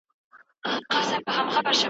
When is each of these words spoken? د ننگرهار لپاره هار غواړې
د 0.03 0.03
ننگرهار 0.03 1.05
لپاره 1.11 1.37
هار 1.37 1.45
غواړې 1.65 1.77